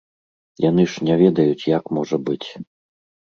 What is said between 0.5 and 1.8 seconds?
Яны ж не ведаюць,